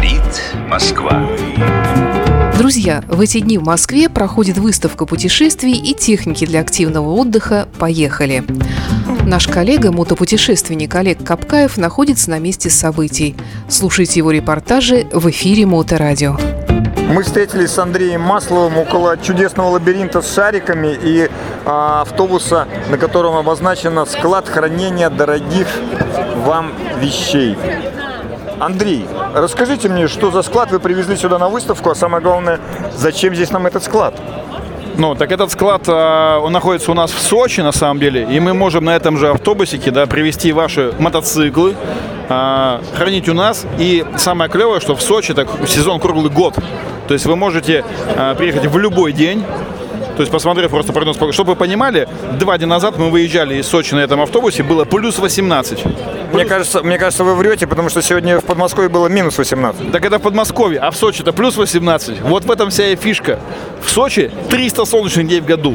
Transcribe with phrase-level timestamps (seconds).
[0.00, 1.28] Говорит Москва.
[2.56, 8.42] Друзья, в эти дни в Москве проходит выставка путешествий и техники для активного отдыха «Поехали».
[9.26, 13.36] Наш коллега, мотопутешественник Олег Капкаев, находится на месте событий.
[13.68, 16.38] Слушайте его репортажи в эфире Моторадио.
[17.12, 21.28] Мы встретились с Андреем Масловым около чудесного лабиринта с шариками и
[21.66, 25.66] а, автобуса, на котором обозначено склад хранения дорогих
[26.46, 26.72] вам
[27.02, 27.54] вещей.
[28.60, 32.60] Андрей, расскажите мне, что за склад вы привезли сюда на выставку, а самое главное,
[32.94, 34.14] зачем здесь нам этот склад?
[34.98, 38.38] Ну, так этот склад, а, он находится у нас в Сочи, на самом деле, и
[38.38, 41.74] мы можем на этом же автобусике, да, привезти ваши мотоциклы,
[42.28, 43.64] а, хранить у нас.
[43.78, 46.54] И самое клевое, что в Сочи так сезон круглый год.
[47.08, 47.82] То есть вы можете
[48.14, 49.42] а, приехать в любой день,
[50.20, 52.06] то есть, посмотрев просто прогноз, чтобы вы понимали,
[52.38, 55.82] два дня назад мы выезжали из Сочи на этом автобусе, было плюс 18.
[56.34, 59.90] Мне кажется, мне кажется, вы врете, потому что сегодня в Подмосковье было минус 18.
[59.90, 62.20] Так это в Подмосковье, а в Сочи это плюс 18.
[62.20, 63.38] Вот в этом вся и фишка.
[63.82, 65.74] В Сочи 300 солнечных дней в году.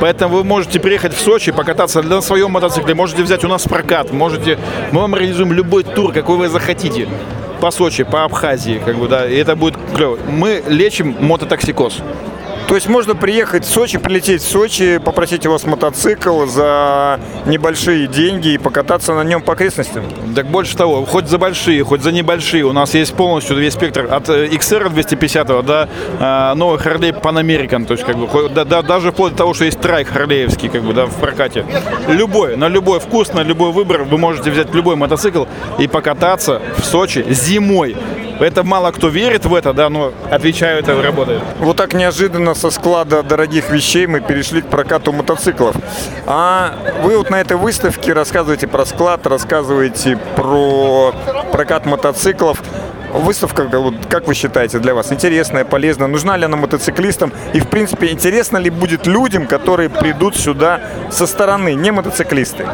[0.00, 4.12] Поэтому вы можете приехать в Сочи, покататься на своем мотоцикле, можете взять у нас прокат,
[4.12, 4.58] можете,
[4.90, 7.06] мы вам организуем любой тур, какой вы захотите
[7.60, 10.18] по Сочи, по Абхазии, как бы, да, и это будет клево.
[10.28, 12.02] Мы лечим мототоксикоз.
[12.68, 18.06] То есть можно приехать в Сочи, прилететь в Сочи, попросить у вас мотоцикл за небольшие
[18.06, 20.04] деньги и покататься на нем по окрестностям?
[20.36, 22.64] Так больше того, хоть за большие, хоть за небольшие.
[22.64, 25.88] У нас есть полностью весь спектр от XR 250 до
[26.20, 27.86] э, новых Harley Pan American.
[27.86, 30.82] То есть, как бы, да, да, даже вплоть до того, что есть трайк харлеевский, как
[30.82, 31.64] бы, да, в прокате.
[32.06, 35.46] Любой, на любой вкус, на любой выбор вы можете взять любой мотоцикл
[35.78, 37.96] и покататься в Сочи зимой.
[38.40, 41.42] Это мало кто верит в это, да, но отвечаю, это работает.
[41.58, 45.76] Вот так неожиданно со склада дорогих вещей мы перешли к прокату мотоциклов.
[46.26, 51.12] А вы вот на этой выставке рассказываете про склад, рассказываете про
[51.52, 52.62] прокат мотоциклов.
[53.12, 53.66] Выставка,
[54.10, 56.08] как вы считаете, для вас интересная, полезная?
[56.08, 57.32] Нужна ли она мотоциклистам?
[57.54, 62.66] И, в принципе, интересно ли будет людям, которые придут сюда со стороны, не мотоциклисты?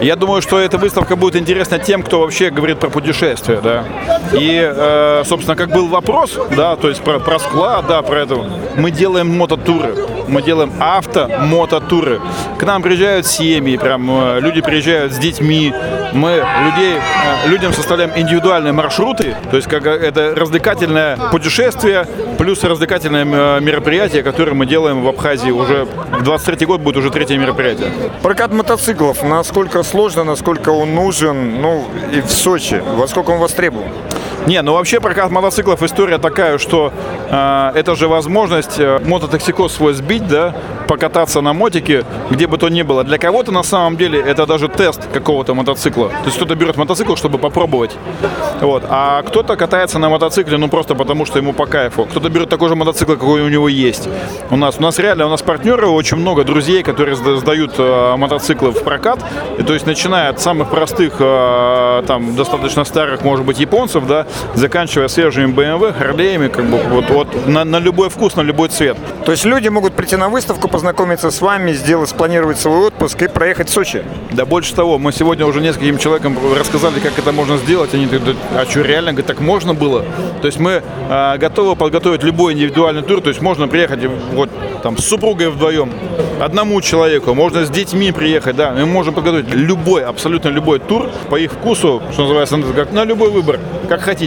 [0.00, 3.84] Я думаю, что эта выставка будет интересна тем, кто вообще говорит про путешествия, да.
[4.32, 8.36] И, э, собственно, как был вопрос, да, то есть про, про склад, да, про это.
[8.76, 9.94] Мы делаем мототуры,
[10.28, 12.20] мы делаем авто-мототуры.
[12.58, 15.72] К нам приезжают семьи, прям э, люди приезжают с детьми.
[16.12, 23.24] Мы людей, э, людям составляем индивидуальные маршруты, то есть как это развлекательное путешествие плюс развлекательное
[23.60, 25.86] мероприятие, которое мы делаем в Абхазии уже
[26.22, 27.88] 23 год будет уже третье мероприятие.
[28.22, 33.92] Прокат мотоциклов, насколько сложно, насколько он нужен, ну и в Сочи, во сколько он востребован?
[34.46, 36.92] Не, ну вообще прокат мотоциклов история такая, что
[37.30, 40.54] э, это же возможность э, мототоксикоз свой сбить, да,
[40.86, 43.04] покататься на мотике, где бы то ни было.
[43.04, 46.08] Для кого-то на самом деле это даже тест какого-то мотоцикла.
[46.08, 47.96] То есть кто-то берет мотоцикл, чтобы попробовать.
[48.60, 48.84] Вот.
[48.88, 52.04] А кто-то катается на мотоцикле, ну просто потому, что ему по кайфу.
[52.04, 54.08] Кто-то берет такой же мотоцикл, какой у него есть.
[54.50, 58.72] У нас, у нас реально, у нас партнеры, очень много друзей, которые сдают э, мотоциклы
[58.72, 59.24] в прокат.
[59.58, 64.26] И, то есть начиная от самых простых, э, там, достаточно старых, может быть, японцев, да,
[64.54, 68.96] заканчивая свежими BMW, Харлеями, как бы вот, вот на, на любой вкус, на любой цвет.
[69.24, 73.28] То есть люди могут прийти на выставку, познакомиться с вами, сделать, спланировать свой отпуск и
[73.28, 74.04] проехать в Сочи?
[74.32, 77.94] Да больше того, мы сегодня уже нескольким человекам рассказали, как это можно сделать.
[77.94, 80.04] Они говорят, а что, реально, говорят, так можно было?
[80.40, 84.00] То есть мы э, готовы подготовить любой индивидуальный тур, то есть можно приехать
[84.32, 84.50] вот
[84.82, 85.90] там с супругой вдвоем,
[86.40, 91.36] одному человеку, можно с детьми приехать, да, мы можем подготовить любой, абсолютно любой тур по
[91.36, 93.58] их вкусу, что называется, как на любой выбор,
[93.88, 94.23] как хотите.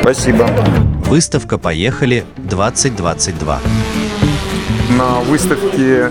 [0.00, 0.48] Спасибо.
[1.06, 3.58] Выставка «Поехали 2022».
[4.98, 6.10] На выставке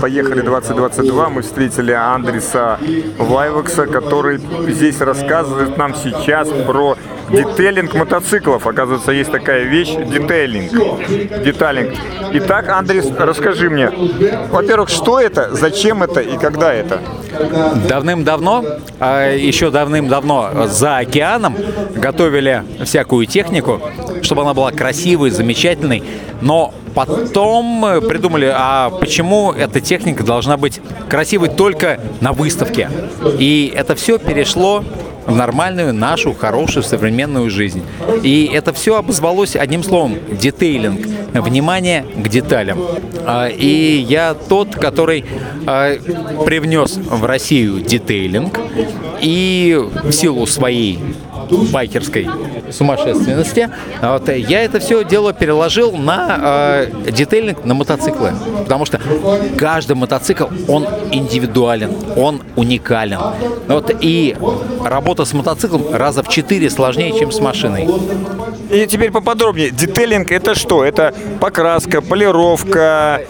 [0.00, 2.78] «Поехали 2022» мы встретили Андреса
[3.18, 6.96] Вайвекса, который здесь рассказывает нам сейчас про
[7.30, 8.66] детейлинг мотоциклов.
[8.66, 10.72] Оказывается, есть такая вещь– детейлинг.
[11.44, 11.94] Деталинг.
[12.32, 13.90] Итак, Андрес, расскажи мне,
[14.50, 17.00] во-первых, что это, зачем это и когда это?
[17.88, 18.64] Давным-давно,
[19.00, 21.56] а еще давным-давно за океаном
[21.94, 23.80] готовили всякую технику,
[24.22, 26.02] чтобы она была красивой, замечательной,
[26.40, 32.88] но потом придумали, а почему эта техника должна быть красивой только на выставке?
[33.38, 34.84] И это все перешло
[35.26, 37.82] в нормальную нашу хорошую современную жизнь.
[38.22, 41.06] И это все обозвалось одним словом– детейлинг.
[41.34, 42.78] Внимание к деталям.
[43.26, 45.24] А, и я тот, который
[45.66, 45.96] а,
[46.44, 48.60] привнес в Россию детейлинг
[49.20, 51.00] и в силу своей
[51.72, 52.28] байкерской
[52.70, 53.70] сумасшественности,
[54.00, 58.32] вот, я это все дело переложил на э, детейлинг на мотоциклы.
[58.62, 59.00] Потому что
[59.56, 63.18] каждый мотоцикл, он индивидуален, он уникален.
[63.68, 64.36] Вот, и
[64.84, 67.88] работа с мотоциклом раза в четыре сложнее, чем с машиной.
[68.70, 69.70] И теперь поподробнее.
[69.70, 70.84] Детейлинг это что?
[70.84, 73.22] Это покраска, полировка.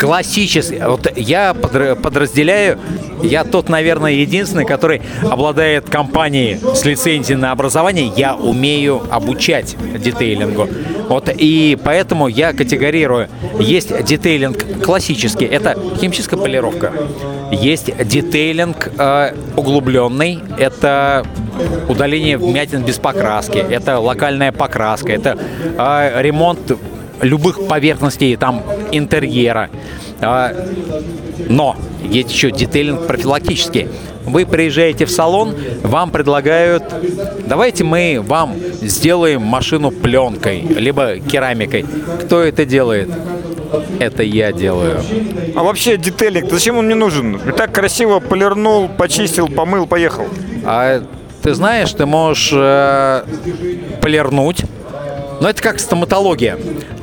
[0.00, 0.80] Классический.
[0.80, 2.78] Вот я подра- подразделяю,
[3.22, 8.12] я тот, наверное, единственный, который обладает компанией с лицензией на образование.
[8.16, 10.68] Я умею обучать детейлингу.
[11.08, 13.28] Вот и поэтому я категорирую.
[13.58, 16.92] Есть детейлинг классический, это химическая полировка.
[17.50, 21.24] Есть детейлинг э, углубленный, это
[21.88, 25.36] удаление вмятин без покраски, это локальная покраска, это
[25.76, 26.60] э, ремонт
[27.22, 28.62] любых поверхностей там
[28.92, 29.68] интерьера.
[30.20, 30.52] А,
[31.48, 33.88] Но есть еще детейлинг профилактический.
[34.24, 36.84] Вы приезжаете в салон, вам предлагают,
[37.46, 41.86] давайте мы вам сделаем машину пленкой, либо керамикой.
[42.24, 43.08] Кто это делает?
[44.00, 45.00] Это я делаю.
[45.54, 47.36] А вообще детейлинг, зачем он мне нужен?
[47.36, 50.26] И так красиво полирнул, почистил, помыл, поехал.
[50.64, 51.02] А
[51.42, 53.24] ты знаешь, ты можешь э,
[54.02, 54.64] полирнуть,
[55.40, 56.58] но это как стоматология.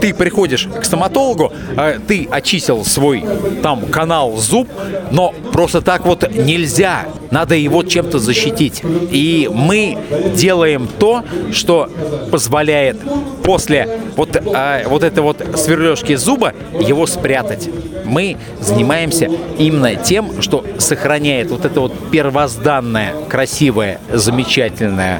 [0.06, 3.26] Ты приходишь к стоматологу, э, ты очистил свой
[3.64, 4.70] там канал зуб,
[5.10, 7.08] но просто так вот нельзя.
[7.32, 8.84] Надо его чем-то защитить.
[9.10, 9.98] И мы
[10.36, 11.90] делаем то, что
[12.30, 12.98] позволяет
[13.44, 17.68] после вот, э, вот этой вот сверлежки зуба его спрятать.
[18.06, 25.20] Мы занимаемся именно тем, что сохраняет вот это вот первозданное, красивое, замечательное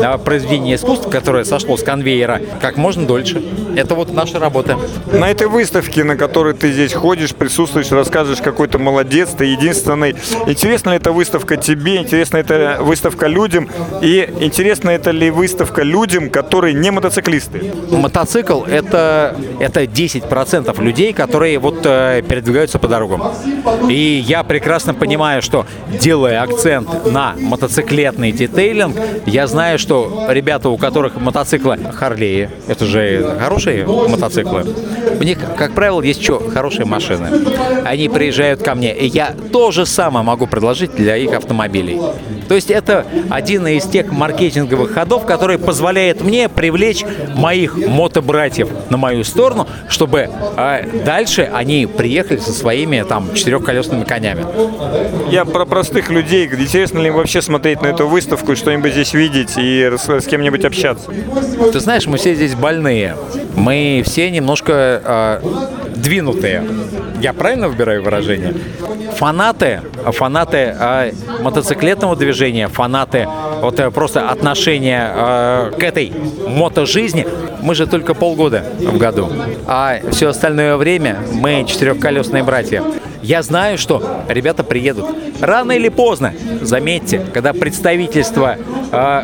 [0.00, 3.40] э, произведение искусства, которое сошло с конвейера, как можно дольше.
[3.76, 4.78] Это вот наша работа.
[5.12, 10.16] На этой выставке, на которой ты здесь ходишь, присутствуешь, рассказываешь, какой то молодец, ты единственный.
[10.46, 13.68] Интересна ли эта выставка тебе, интересна эта выставка людям,
[14.02, 17.72] и интересна это ли выставка людям, которые не мотоциклисты?
[17.90, 23.22] Мотоцикл это, это 10% людей, которые вот э, передвигаются по дорогам.
[23.88, 25.66] И я прекрасно понимаю, что
[26.00, 33.36] делая акцент на мотоциклетный детейлинг, я знаю, что ребята, у которых мотоциклы Харлеи, это же
[33.64, 34.64] хорошие мотоциклы,
[35.18, 37.28] у них, как правило, есть что, хорошие машины.
[37.84, 42.00] Они приезжают ко мне, и я то же самое могу предложить для их автомобилей.
[42.48, 48.96] То есть это один из тех маркетинговых ходов, который позволяет мне привлечь моих мотобратьев на
[48.96, 54.44] мою сторону, чтобы э, дальше они приехали со своими там четырехколесными конями.
[55.30, 56.46] Я про простых людей.
[56.46, 60.64] Интересно ли им вообще смотреть на эту выставку, что-нибудь здесь видеть и с, с кем-нибудь
[60.64, 61.10] общаться?
[61.72, 63.16] Ты знаешь, мы все здесь больные.
[63.56, 65.40] Мы все немножко э,
[65.96, 66.64] двинутые.
[67.20, 68.54] Я правильно выбираю выражение?
[69.16, 69.80] Фанаты,
[70.12, 73.28] фанаты э, мотоциклетного движения, фанаты
[73.60, 76.12] вот э, просто отношения э, к этой
[76.48, 77.26] мотожизни.
[77.62, 79.30] Мы же только полгода в году,
[79.66, 82.82] а все остальное время мы четырехколесные братья.
[83.22, 85.06] Я знаю, что ребята приедут.
[85.40, 88.56] Рано или поздно, заметьте, когда представительство
[88.92, 89.22] э,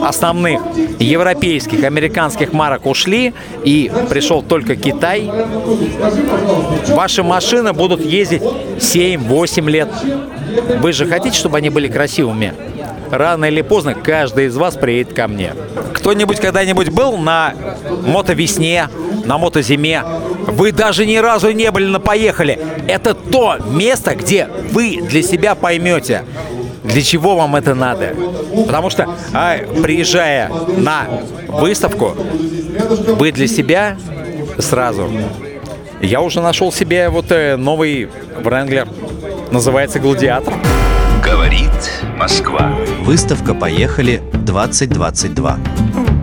[0.00, 0.60] основных
[0.98, 3.34] европейских, американских марок ушли
[3.64, 5.30] и пришел только Китай,
[6.88, 9.88] ваши машины будут ездить 7-8 лет.
[10.80, 12.54] Вы же хотите, чтобы они были красивыми?
[13.10, 15.54] Рано или поздно каждый из вас приедет ко мне.
[15.94, 17.54] Кто-нибудь когда-нибудь был на
[18.06, 18.88] мотовесне,
[19.24, 20.02] на мотозиме?
[20.46, 22.58] Вы даже ни разу не были на поехали.
[22.86, 26.24] Это то место, где вы для себя поймете,
[26.88, 28.14] для чего вам это надо.
[28.66, 31.06] Потому что, а, приезжая на
[31.48, 32.14] выставку,
[33.16, 33.96] вы для себя
[34.58, 35.08] сразу.
[36.00, 38.08] Я уже нашел себе вот э, новый
[38.42, 38.88] Wrangler.
[39.50, 40.54] Называется «Гладиатор».
[41.24, 41.70] Говорит
[42.16, 42.72] Москва.
[43.00, 46.17] Выставка «Поехали» 2022.